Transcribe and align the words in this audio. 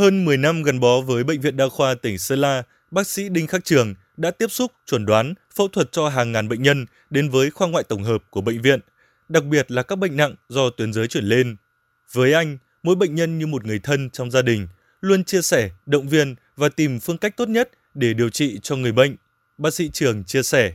Hơn 0.00 0.24
10 0.24 0.36
năm 0.36 0.62
gắn 0.62 0.80
bó 0.80 1.00
với 1.00 1.24
Bệnh 1.24 1.40
viện 1.40 1.56
Đa 1.56 1.68
khoa 1.68 1.94
tỉnh 1.94 2.18
Sơn 2.18 2.38
La, 2.38 2.62
bác 2.90 3.06
sĩ 3.06 3.28
Đinh 3.28 3.46
Khắc 3.46 3.64
Trường 3.64 3.94
đã 4.16 4.30
tiếp 4.30 4.50
xúc, 4.50 4.72
chuẩn 4.86 5.06
đoán, 5.06 5.34
phẫu 5.54 5.68
thuật 5.68 5.92
cho 5.92 6.08
hàng 6.08 6.32
ngàn 6.32 6.48
bệnh 6.48 6.62
nhân 6.62 6.86
đến 7.10 7.28
với 7.28 7.50
khoa 7.50 7.68
ngoại 7.68 7.84
tổng 7.84 8.02
hợp 8.02 8.22
của 8.30 8.40
bệnh 8.40 8.62
viện, 8.62 8.80
đặc 9.28 9.44
biệt 9.44 9.70
là 9.70 9.82
các 9.82 9.96
bệnh 9.96 10.16
nặng 10.16 10.34
do 10.48 10.70
tuyến 10.70 10.92
giới 10.92 11.08
chuyển 11.08 11.24
lên. 11.24 11.56
Với 12.12 12.32
anh, 12.32 12.58
mỗi 12.82 12.96
bệnh 12.96 13.14
nhân 13.14 13.38
như 13.38 13.46
một 13.46 13.64
người 13.64 13.78
thân 13.78 14.10
trong 14.10 14.30
gia 14.30 14.42
đình, 14.42 14.68
luôn 15.00 15.24
chia 15.24 15.42
sẻ, 15.42 15.70
động 15.86 16.08
viên 16.08 16.34
và 16.56 16.68
tìm 16.68 17.00
phương 17.00 17.18
cách 17.18 17.36
tốt 17.36 17.48
nhất 17.48 17.70
để 17.94 18.14
điều 18.14 18.28
trị 18.28 18.58
cho 18.62 18.76
người 18.76 18.92
bệnh. 18.92 19.16
Bác 19.58 19.74
sĩ 19.74 19.90
Trường 19.92 20.24
chia 20.24 20.42
sẻ. 20.42 20.72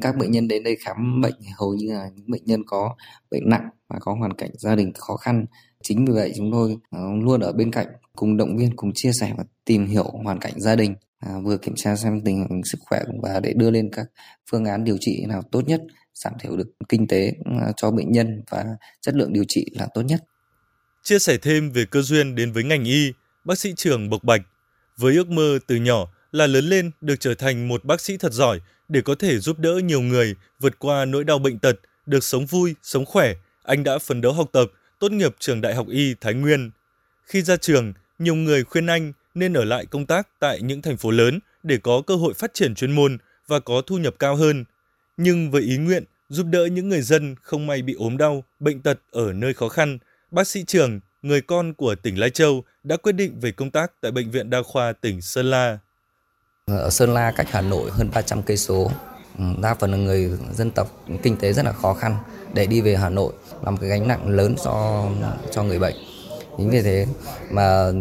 Các 0.00 0.16
bệnh 0.16 0.30
nhân 0.30 0.48
đến 0.48 0.62
đây 0.62 0.76
khám 0.84 1.20
bệnh 1.20 1.34
hầu 1.58 1.74
như 1.74 1.92
là 1.92 2.08
những 2.14 2.30
bệnh 2.30 2.44
nhân 2.44 2.62
có 2.66 2.96
bệnh 3.30 3.48
nặng 3.48 3.68
và 3.88 3.98
có 4.00 4.14
hoàn 4.14 4.32
cảnh 4.32 4.50
gia 4.54 4.76
đình 4.76 4.92
khó 4.98 5.16
khăn. 5.16 5.46
Chính 5.82 6.04
vì 6.04 6.12
vậy 6.12 6.32
chúng 6.36 6.52
tôi 6.52 6.76
à, 6.90 7.00
luôn 7.22 7.40
ở 7.40 7.52
bên 7.52 7.70
cạnh 7.70 7.86
cùng 8.16 8.36
động 8.36 8.56
viên, 8.56 8.76
cùng 8.76 8.90
chia 8.94 9.10
sẻ 9.20 9.32
và 9.38 9.44
tìm 9.64 9.86
hiểu 9.86 10.04
hoàn 10.24 10.38
cảnh 10.38 10.52
gia 10.56 10.76
đình, 10.76 10.94
à, 11.18 11.34
vừa 11.44 11.56
kiểm 11.56 11.74
tra 11.76 11.96
xem 11.96 12.20
tình 12.24 12.46
hình 12.50 12.64
sức 12.64 12.78
khỏe 12.80 13.02
và 13.22 13.40
để 13.40 13.52
đưa 13.56 13.70
lên 13.70 13.90
các 13.92 14.06
phương 14.50 14.64
án 14.64 14.84
điều 14.84 14.96
trị 15.00 15.24
nào 15.28 15.42
tốt 15.52 15.60
nhất, 15.66 15.82
giảm 16.14 16.32
thiểu 16.40 16.56
được 16.56 16.68
kinh 16.88 17.06
tế 17.06 17.32
à, 17.60 17.72
cho 17.76 17.90
bệnh 17.90 18.12
nhân 18.12 18.42
và 18.50 18.64
chất 19.00 19.14
lượng 19.14 19.32
điều 19.32 19.44
trị 19.48 19.66
là 19.72 19.88
tốt 19.94 20.02
nhất. 20.02 20.24
Chia 21.02 21.18
sẻ 21.18 21.38
thêm 21.42 21.70
về 21.70 21.84
cơ 21.90 22.02
duyên 22.02 22.34
đến 22.34 22.52
với 22.52 22.64
ngành 22.64 22.84
y, 22.84 23.12
bác 23.44 23.58
sĩ 23.58 23.72
Trường 23.76 24.10
bộc 24.10 24.24
bạch, 24.24 24.40
với 24.96 25.16
ước 25.16 25.30
mơ 25.30 25.58
từ 25.66 25.76
nhỏ 25.76 26.06
là 26.32 26.46
lớn 26.46 26.64
lên 26.64 26.90
được 27.00 27.20
trở 27.20 27.34
thành 27.34 27.68
một 27.68 27.84
bác 27.84 28.00
sĩ 28.00 28.16
thật 28.16 28.32
giỏi 28.32 28.60
để 28.88 29.00
có 29.00 29.14
thể 29.14 29.38
giúp 29.38 29.58
đỡ 29.58 29.80
nhiều 29.84 30.00
người 30.00 30.34
vượt 30.60 30.78
qua 30.78 31.04
nỗi 31.04 31.24
đau 31.24 31.38
bệnh 31.38 31.58
tật, 31.58 31.76
được 32.06 32.24
sống 32.24 32.46
vui, 32.46 32.74
sống 32.82 33.04
khỏe, 33.04 33.34
anh 33.62 33.84
đã 33.84 33.98
phấn 33.98 34.20
đấu 34.20 34.32
học 34.32 34.48
tập, 34.52 34.64
tốt 34.98 35.12
nghiệp 35.12 35.36
trường 35.38 35.60
Đại 35.60 35.74
học 35.74 35.86
Y 35.88 36.14
Thái 36.20 36.34
Nguyên. 36.34 36.70
Khi 37.24 37.42
ra 37.42 37.56
trường, 37.56 37.92
nhiều 38.18 38.34
người 38.34 38.64
khuyên 38.64 38.86
anh 38.86 39.12
nên 39.34 39.52
ở 39.52 39.64
lại 39.64 39.86
công 39.86 40.06
tác 40.06 40.28
tại 40.38 40.62
những 40.62 40.82
thành 40.82 40.96
phố 40.96 41.10
lớn 41.10 41.38
để 41.62 41.78
có 41.82 42.02
cơ 42.06 42.16
hội 42.16 42.34
phát 42.34 42.54
triển 42.54 42.74
chuyên 42.74 42.92
môn 42.92 43.18
và 43.46 43.60
có 43.60 43.82
thu 43.86 43.98
nhập 43.98 44.14
cao 44.18 44.36
hơn. 44.36 44.64
Nhưng 45.16 45.50
với 45.50 45.62
ý 45.62 45.76
nguyện 45.76 46.04
giúp 46.28 46.46
đỡ 46.50 46.66
những 46.66 46.88
người 46.88 47.02
dân 47.02 47.34
không 47.42 47.66
may 47.66 47.82
bị 47.82 47.94
ốm 47.94 48.16
đau, 48.16 48.44
bệnh 48.60 48.80
tật 48.80 48.98
ở 49.10 49.32
nơi 49.32 49.54
khó 49.54 49.68
khăn, 49.68 49.98
bác 50.30 50.46
sĩ 50.46 50.64
Trường, 50.66 51.00
người 51.22 51.40
con 51.40 51.74
của 51.74 51.94
tỉnh 51.94 52.20
Lai 52.20 52.30
Châu, 52.30 52.64
đã 52.82 52.96
quyết 52.96 53.12
định 53.12 53.40
về 53.40 53.52
công 53.52 53.70
tác 53.70 53.92
tại 54.00 54.12
Bệnh 54.12 54.30
viện 54.30 54.50
Đa 54.50 54.62
khoa 54.62 54.92
tỉnh 54.92 55.20
Sơn 55.20 55.50
La. 55.50 55.78
Ờ, 56.66 56.78
ở 56.78 56.90
Sơn 56.90 57.14
La 57.14 57.30
cách 57.30 57.46
Hà 57.50 57.60
Nội 57.60 57.90
hơn 57.90 58.10
300 58.14 58.42
cây 58.42 58.56
số, 58.56 58.90
ừ, 59.38 59.44
đa 59.62 59.74
phần 59.74 59.90
là 59.90 59.96
người 59.96 60.30
dân 60.52 60.70
tộc 60.70 60.88
kinh 61.22 61.36
tế 61.36 61.52
rất 61.52 61.64
là 61.64 61.72
khó 61.72 61.94
khăn 61.94 62.16
để 62.54 62.66
đi 62.66 62.80
về 62.80 62.96
Hà 62.96 63.08
Nội 63.08 63.32
là 63.62 63.70
một 63.70 63.76
cái 63.80 63.90
gánh 63.90 64.08
nặng 64.08 64.28
lớn 64.28 64.54
cho 64.64 65.04
cho 65.50 65.62
người 65.62 65.78
bệnh. 65.78 65.94
Chính 66.58 66.70
vì 66.70 66.82
thế 66.82 67.06
mà 67.50 67.92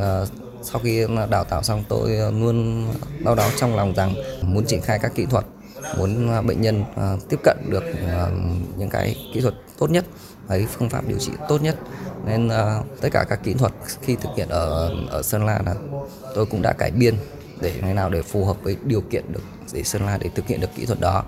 ờ, 0.00 0.26
sau 0.62 0.80
khi 0.84 1.06
đào 1.30 1.44
tạo 1.44 1.62
xong 1.62 1.84
tôi 1.88 2.10
luôn 2.32 2.86
đau 3.24 3.34
đáu 3.34 3.50
trong 3.56 3.76
lòng 3.76 3.94
rằng 3.94 4.14
muốn 4.42 4.64
triển 4.66 4.80
khai 4.80 4.98
các 4.98 5.14
kỹ 5.14 5.26
thuật, 5.26 5.44
muốn 5.98 6.28
ờ, 6.28 6.42
bệnh 6.42 6.60
nhân 6.60 6.84
tiếp 7.28 7.40
cận 7.44 7.56
được 7.68 7.84
những 8.76 8.90
cái 8.90 9.16
kỹ 9.34 9.40
thuật 9.40 9.54
tốt 9.78 9.90
nhất, 9.90 10.04
với 10.46 10.66
phương 10.66 10.90
pháp 10.90 11.08
điều 11.08 11.18
trị 11.18 11.32
tốt 11.48 11.62
nhất 11.62 11.76
nên 12.26 12.48
tất 13.00 13.08
cả 13.12 13.24
các 13.28 13.40
kỹ 13.44 13.54
thuật 13.54 13.72
khi 14.02 14.16
thực 14.16 14.30
hiện 14.36 14.48
ở 14.48 14.94
ở 15.10 15.22
Sơn 15.22 15.46
La 15.46 15.60
là 15.66 15.74
tôi 16.34 16.46
cũng 16.46 16.62
đã 16.62 16.72
cải 16.72 16.90
biên 16.90 17.14
để 17.60 17.78
thế 17.80 17.94
nào 17.94 18.10
để 18.10 18.22
phù 18.22 18.44
hợp 18.44 18.62
với 18.62 18.76
điều 18.84 19.00
kiện 19.00 19.32
được 19.32 19.42
để 19.72 19.82
Sơn 19.82 20.02
La 20.02 20.18
để 20.18 20.30
thực 20.34 20.46
hiện 20.46 20.60
được 20.60 20.70
kỹ 20.76 20.86
thuật 20.86 21.00
đó. 21.00 21.24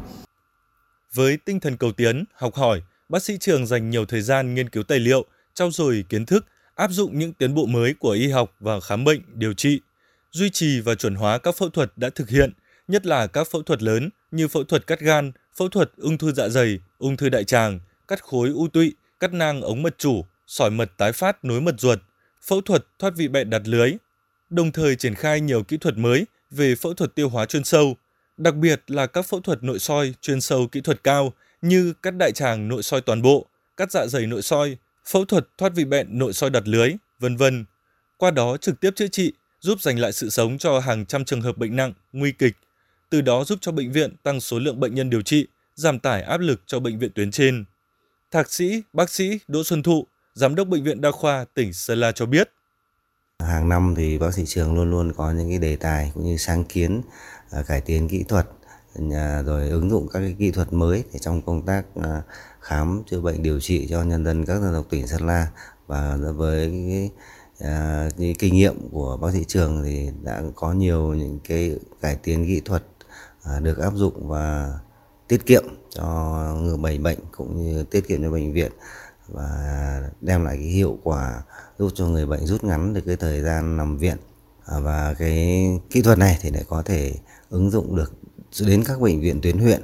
Với 1.14 1.36
tinh 1.44 1.60
thần 1.60 1.76
cầu 1.76 1.92
tiến, 1.92 2.24
học 2.34 2.54
hỏi, 2.54 2.82
bác 3.08 3.22
sĩ 3.22 3.38
Trường 3.40 3.66
dành 3.66 3.90
nhiều 3.90 4.06
thời 4.06 4.22
gian 4.22 4.54
nghiên 4.54 4.68
cứu 4.68 4.82
tài 4.82 4.98
liệu, 4.98 5.24
trau 5.54 5.70
dồi 5.70 6.04
kiến 6.08 6.26
thức, 6.26 6.46
áp 6.74 6.90
dụng 6.90 7.18
những 7.18 7.32
tiến 7.32 7.54
bộ 7.54 7.66
mới 7.66 7.94
của 7.94 8.10
y 8.10 8.28
học 8.28 8.54
vào 8.60 8.80
khám 8.80 9.04
bệnh, 9.04 9.20
điều 9.34 9.52
trị, 9.52 9.80
duy 10.32 10.50
trì 10.50 10.80
và 10.80 10.94
chuẩn 10.94 11.14
hóa 11.14 11.38
các 11.38 11.56
phẫu 11.56 11.68
thuật 11.68 11.92
đã 11.96 12.10
thực 12.10 12.28
hiện, 12.28 12.52
nhất 12.88 13.06
là 13.06 13.26
các 13.26 13.48
phẫu 13.50 13.62
thuật 13.62 13.82
lớn 13.82 14.10
như 14.30 14.48
phẫu 14.48 14.64
thuật 14.64 14.86
cắt 14.86 15.00
gan, 15.00 15.32
phẫu 15.56 15.68
thuật 15.68 15.90
ung 15.96 16.18
thư 16.18 16.32
dạ 16.32 16.48
dày, 16.48 16.78
ung 16.98 17.16
thư 17.16 17.28
đại 17.28 17.44
tràng, 17.44 17.80
cắt 18.08 18.22
khối 18.22 18.48
u 18.48 18.68
tụy, 18.68 18.92
cắt 19.20 19.32
nang 19.32 19.62
ống 19.62 19.82
mật 19.82 19.94
chủ, 19.98 20.24
sỏi 20.46 20.70
mật 20.70 20.90
tái 20.96 21.12
phát 21.12 21.44
nối 21.44 21.60
mật 21.60 21.74
ruột, 21.78 21.98
phẫu 22.42 22.60
thuật 22.60 22.86
thoát 22.98 23.14
vị 23.16 23.28
bệnh 23.28 23.50
đặt 23.50 23.62
lưới, 23.64 23.92
đồng 24.50 24.72
thời 24.72 24.96
triển 24.96 25.14
khai 25.14 25.40
nhiều 25.40 25.62
kỹ 25.62 25.76
thuật 25.76 25.98
mới 25.98 26.26
về 26.50 26.74
phẫu 26.74 26.94
thuật 26.94 27.14
tiêu 27.14 27.28
hóa 27.28 27.46
chuyên 27.46 27.64
sâu, 27.64 27.96
đặc 28.36 28.54
biệt 28.54 28.82
là 28.86 29.06
các 29.06 29.26
phẫu 29.26 29.40
thuật 29.40 29.62
nội 29.62 29.78
soi 29.78 30.14
chuyên 30.20 30.40
sâu 30.40 30.66
kỹ 30.66 30.80
thuật 30.80 31.04
cao 31.04 31.32
như 31.62 31.92
cắt 32.02 32.14
đại 32.18 32.32
tràng 32.32 32.68
nội 32.68 32.82
soi 32.82 33.00
toàn 33.00 33.22
bộ, 33.22 33.46
cắt 33.76 33.92
dạ 33.92 34.06
dày 34.06 34.26
nội 34.26 34.42
soi, 34.42 34.76
phẫu 35.06 35.24
thuật 35.24 35.48
thoát 35.58 35.72
vị 35.74 35.84
bệnh 35.84 36.18
nội 36.18 36.32
soi 36.32 36.50
đặt 36.50 36.68
lưới, 36.68 36.92
vân 37.18 37.36
vân. 37.36 37.64
Qua 38.16 38.30
đó 38.30 38.56
trực 38.56 38.80
tiếp 38.80 38.90
chữa 38.96 39.06
trị, 39.06 39.32
giúp 39.60 39.80
giành 39.80 39.98
lại 39.98 40.12
sự 40.12 40.30
sống 40.30 40.58
cho 40.58 40.78
hàng 40.78 41.06
trăm 41.06 41.24
trường 41.24 41.40
hợp 41.40 41.56
bệnh 41.56 41.76
nặng, 41.76 41.92
nguy 42.12 42.32
kịch, 42.32 42.56
từ 43.10 43.20
đó 43.20 43.44
giúp 43.44 43.58
cho 43.62 43.72
bệnh 43.72 43.92
viện 43.92 44.16
tăng 44.22 44.40
số 44.40 44.58
lượng 44.58 44.80
bệnh 44.80 44.94
nhân 44.94 45.10
điều 45.10 45.22
trị, 45.22 45.46
giảm 45.74 45.98
tải 45.98 46.22
áp 46.22 46.40
lực 46.40 46.60
cho 46.66 46.80
bệnh 46.80 46.98
viện 46.98 47.10
tuyến 47.14 47.30
trên. 47.30 47.64
Thạc 48.30 48.52
sĩ, 48.52 48.82
bác 48.92 49.10
sĩ 49.10 49.38
Đỗ 49.48 49.64
Xuân 49.64 49.82
Thụ, 49.82 50.06
Giám 50.34 50.54
đốc 50.54 50.68
Bệnh 50.68 50.84
viện 50.84 51.00
Đa 51.00 51.10
khoa 51.10 51.44
tỉnh 51.54 51.72
Sơn 51.72 52.00
La 52.00 52.12
cho 52.12 52.26
biết. 52.26 52.50
Hàng 53.38 53.68
năm 53.68 53.94
thì 53.96 54.18
bác 54.18 54.34
sĩ 54.34 54.42
trường 54.46 54.74
luôn 54.74 54.90
luôn 54.90 55.12
có 55.12 55.30
những 55.32 55.48
cái 55.48 55.58
đề 55.58 55.76
tài 55.76 56.10
cũng 56.14 56.24
như 56.24 56.36
sáng 56.36 56.64
kiến 56.64 57.02
à, 57.50 57.62
cải 57.62 57.80
tiến 57.80 58.08
kỹ 58.08 58.24
thuật 58.28 58.46
rồi 59.44 59.68
ứng 59.68 59.90
dụng 59.90 60.08
các 60.08 60.18
cái 60.20 60.36
kỹ 60.38 60.50
thuật 60.50 60.72
mới 60.72 61.04
để 61.12 61.18
trong 61.18 61.42
công 61.42 61.62
tác 61.62 61.84
à, 62.02 62.22
khám 62.60 63.02
chữa 63.06 63.20
bệnh 63.20 63.42
điều 63.42 63.60
trị 63.60 63.86
cho 63.90 64.02
nhân 64.02 64.24
dân 64.24 64.44
các 64.46 64.60
dân 64.60 64.72
tộc 64.72 64.86
tỉnh 64.90 65.06
Sơn 65.06 65.26
La. 65.26 65.48
Và 65.86 66.16
với 66.36 66.70
cái, 66.88 67.10
à, 67.58 68.08
cái 68.18 68.34
kinh 68.38 68.54
nghiệm 68.54 68.88
của 68.90 69.16
bác 69.16 69.32
sĩ 69.32 69.44
trường 69.48 69.82
thì 69.84 70.10
đã 70.22 70.42
có 70.54 70.72
nhiều 70.72 71.14
những 71.14 71.38
cái 71.48 71.78
cải 72.00 72.16
tiến 72.16 72.46
kỹ 72.46 72.60
thuật 72.64 72.84
à, 73.42 73.60
được 73.60 73.78
áp 73.78 73.94
dụng 73.94 74.28
và 74.28 74.78
tiết 75.28 75.46
kiệm 75.46 75.64
cho 75.90 76.04
người 76.60 76.76
bệnh 76.76 77.02
bệnh 77.02 77.18
cũng 77.32 77.62
như 77.62 77.82
tiết 77.82 78.08
kiệm 78.08 78.22
cho 78.22 78.30
bệnh 78.30 78.52
viện 78.52 78.72
và 79.28 79.48
đem 80.20 80.44
lại 80.44 80.56
cái 80.56 80.66
hiệu 80.66 80.98
quả 81.02 81.42
giúp 81.78 81.92
cho 81.94 82.06
người 82.06 82.26
bệnh 82.26 82.46
rút 82.46 82.64
ngắn 82.64 82.94
được 82.94 83.00
cái 83.06 83.16
thời 83.16 83.40
gian 83.40 83.76
nằm 83.76 83.98
viện 83.98 84.16
à, 84.66 84.78
và 84.80 85.14
cái 85.18 85.66
kỹ 85.90 86.02
thuật 86.02 86.18
này 86.18 86.38
thì 86.40 86.50
lại 86.50 86.64
có 86.68 86.82
thể 86.82 87.14
ứng 87.50 87.70
dụng 87.70 87.96
được 87.96 88.12
đến 88.66 88.82
các 88.86 89.00
bệnh 89.00 89.20
viện 89.20 89.40
tuyến 89.42 89.58
huyện. 89.58 89.82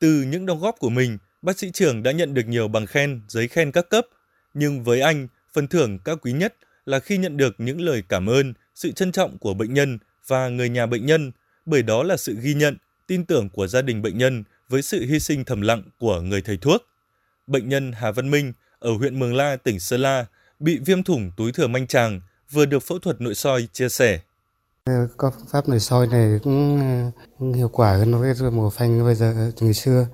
Từ 0.00 0.22
những 0.22 0.46
đóng 0.46 0.60
góp 0.60 0.74
của 0.78 0.90
mình, 0.90 1.18
bác 1.42 1.58
sĩ 1.58 1.70
trưởng 1.70 2.02
đã 2.02 2.12
nhận 2.12 2.34
được 2.34 2.46
nhiều 2.46 2.68
bằng 2.68 2.86
khen, 2.86 3.22
giấy 3.28 3.48
khen 3.48 3.72
các 3.72 3.90
cấp, 3.90 4.06
nhưng 4.54 4.84
với 4.84 5.00
anh, 5.00 5.28
phần 5.52 5.68
thưởng 5.68 5.98
cao 6.04 6.16
quý 6.16 6.32
nhất 6.32 6.54
là 6.84 7.00
khi 7.00 7.18
nhận 7.18 7.36
được 7.36 7.54
những 7.58 7.80
lời 7.80 8.02
cảm 8.08 8.26
ơn, 8.26 8.54
sự 8.74 8.92
trân 8.92 9.12
trọng 9.12 9.38
của 9.38 9.54
bệnh 9.54 9.74
nhân 9.74 9.98
và 10.26 10.48
người 10.48 10.68
nhà 10.68 10.86
bệnh 10.86 11.06
nhân, 11.06 11.32
bởi 11.66 11.82
đó 11.82 12.02
là 12.02 12.16
sự 12.16 12.36
ghi 12.40 12.54
nhận, 12.54 12.76
tin 13.06 13.24
tưởng 13.24 13.50
của 13.50 13.66
gia 13.66 13.82
đình 13.82 14.02
bệnh 14.02 14.18
nhân 14.18 14.44
với 14.68 14.82
sự 14.82 15.04
hy 15.04 15.20
sinh 15.20 15.44
thầm 15.44 15.60
lặng 15.60 15.82
của 15.98 16.20
người 16.20 16.42
thầy 16.42 16.56
thuốc. 16.56 16.82
Bệnh 17.48 17.68
nhân 17.68 17.92
Hà 17.92 18.10
Văn 18.10 18.30
Minh 18.30 18.52
ở 18.78 18.96
huyện 18.96 19.18
Mường 19.18 19.34
La, 19.34 19.56
tỉnh 19.56 19.80
Sơn 19.80 20.00
La 20.00 20.26
bị 20.58 20.78
viêm 20.86 21.02
thủng 21.02 21.30
túi 21.36 21.52
thừa 21.52 21.66
manh 21.66 21.86
tràng 21.86 22.20
vừa 22.50 22.66
được 22.66 22.78
phẫu 22.78 22.98
thuật 22.98 23.20
nội 23.20 23.34
soi 23.34 23.68
chia 23.72 23.88
sẻ. 23.88 24.20
Có 25.16 25.30
phương 25.30 25.46
pháp 25.52 25.68
nội 25.68 25.80
soi 25.80 26.06
này 26.06 26.40
cũng, 26.42 26.80
cũng 27.38 27.52
hiệu 27.52 27.68
quả 27.68 27.92
hơn 27.92 28.14
với 28.20 28.50
mổ 28.50 28.70
phanh 28.70 29.04
bây 29.04 29.14
giờ 29.14 29.52
ngày 29.60 29.74
xưa. 29.74 30.06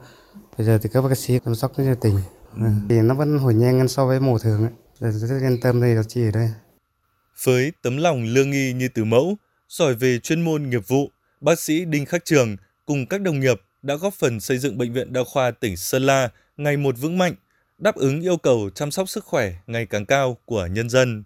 Bây 0.58 0.66
giờ 0.66 0.78
thì 0.82 0.88
các 0.92 1.02
bác 1.02 1.18
sĩ 1.18 1.38
chăm 1.44 1.54
sóc 1.54 1.72
rất 1.76 1.84
nhiệt 1.84 1.98
tình. 2.00 2.18
Ừ. 2.56 2.66
Thì 2.88 2.96
nó 2.96 3.14
vẫn 3.14 3.38
hồi 3.38 3.54
nhanh 3.54 3.78
hơn 3.78 3.88
so 3.88 4.06
với 4.06 4.20
mổ 4.20 4.38
thường 4.38 4.68
ấy. 5.00 5.12
Rất 5.12 5.40
yên 5.40 5.60
tâm 5.60 5.80
đây 5.80 5.94
điều 5.94 6.02
trị 6.02 6.24
ở 6.24 6.30
đây. 6.30 6.48
Với 7.44 7.72
tấm 7.82 7.96
lòng 7.96 8.24
lương 8.24 8.50
nghi 8.50 8.72
như 8.72 8.88
từ 8.94 9.04
mẫu, 9.04 9.36
giỏi 9.68 9.94
về 9.94 10.18
chuyên 10.18 10.42
môn 10.42 10.70
nghiệp 10.70 10.88
vụ, 10.88 11.10
bác 11.40 11.58
sĩ 11.58 11.84
Đinh 11.84 12.06
Khắc 12.06 12.24
Trường 12.24 12.56
cùng 12.86 13.06
các 13.06 13.20
đồng 13.20 13.40
nghiệp 13.40 13.60
đã 13.82 13.94
góp 13.94 14.14
phần 14.14 14.40
xây 14.40 14.58
dựng 14.58 14.78
Bệnh 14.78 14.92
viện 14.92 15.12
Đa 15.12 15.20
khoa 15.24 15.50
tỉnh 15.50 15.76
Sơn 15.76 16.02
La 16.02 16.28
ngày 16.56 16.76
một 16.76 16.94
vững 16.98 17.18
mạnh, 17.18 17.34
đáp 17.78 17.94
ứng 17.94 18.20
yêu 18.20 18.36
cầu 18.36 18.70
chăm 18.74 18.90
sóc 18.90 19.08
sức 19.08 19.24
khỏe 19.24 19.52
ngày 19.66 19.86
càng 19.86 20.06
cao 20.06 20.36
của 20.44 20.66
nhân 20.66 20.88
dân. 20.88 21.24